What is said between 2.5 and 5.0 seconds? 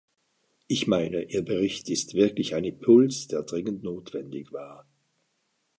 ein Impuls, der dringend notwendig war.